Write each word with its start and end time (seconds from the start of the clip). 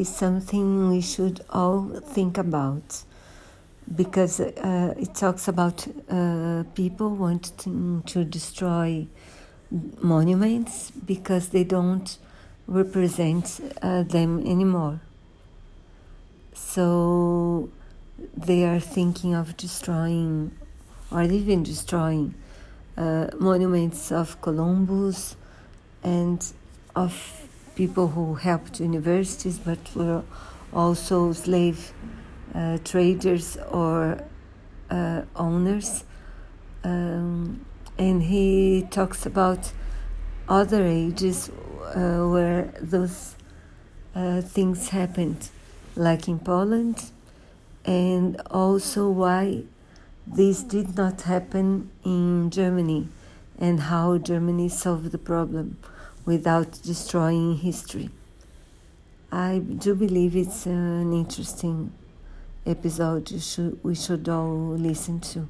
is 0.00 0.08
something 0.08 0.90
we 0.90 1.00
should 1.00 1.40
all 1.50 1.88
think 2.00 2.38
about 2.38 3.02
because 3.94 4.40
uh, 4.40 4.94
it 4.98 5.14
talks 5.14 5.48
about 5.48 5.86
uh, 6.10 6.64
people 6.74 7.10
wanting 7.10 8.02
to 8.06 8.24
destroy 8.24 9.06
monuments 10.00 10.90
because 10.90 11.48
they 11.50 11.64
don't 11.64 12.18
represent 12.66 13.60
uh, 13.82 14.02
them 14.02 14.40
anymore. 14.46 15.00
So 16.54 17.70
they 18.36 18.64
are 18.64 18.80
thinking 18.80 19.34
of 19.34 19.56
destroying 19.56 20.52
or 21.10 21.22
even 21.22 21.62
destroying 21.62 22.34
uh, 22.96 23.28
monuments 23.38 24.10
of 24.10 24.40
Columbus 24.40 25.36
and 26.02 26.44
of 26.94 27.48
people 27.76 28.08
who 28.08 28.34
helped 28.34 28.80
universities 28.80 29.58
but 29.58 29.78
were 29.94 30.24
also 30.72 31.32
slave 31.32 31.92
uh, 32.54 32.78
traders 32.84 33.56
or 33.70 34.18
uh, 34.90 35.22
owners. 35.36 36.04
Um, 36.82 37.64
and 37.98 38.22
he 38.22 38.86
talks 38.90 39.26
about 39.26 39.72
other 40.48 40.84
ages 40.84 41.50
uh, 41.94 42.26
where 42.26 42.72
those 42.80 43.36
uh, 44.14 44.40
things 44.40 44.88
happened, 44.88 45.50
like 45.94 46.28
in 46.28 46.38
Poland, 46.38 47.10
and 47.84 48.40
also 48.50 49.08
why 49.08 49.62
this 50.26 50.62
did 50.62 50.96
not 50.96 51.22
happen 51.22 51.90
in 52.04 52.50
Germany 52.50 53.08
and 53.58 53.80
how 53.80 54.18
Germany 54.18 54.68
solved 54.68 55.12
the 55.12 55.18
problem 55.18 55.76
without 56.26 56.80
destroying 56.82 57.56
history. 57.56 58.10
I 59.32 59.58
do 59.58 59.94
believe 59.94 60.36
it's 60.36 60.66
an 60.66 61.12
interesting 61.12 61.92
episode 62.66 63.28
should, 63.40 63.82
we 63.82 63.94
should 63.94 64.28
all 64.28 64.76
listen 64.76 65.20
to. 65.20 65.48